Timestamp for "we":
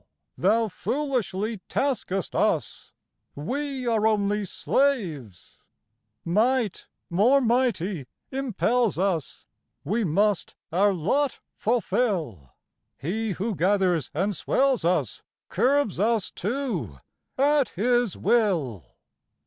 3.35-3.85, 9.83-10.03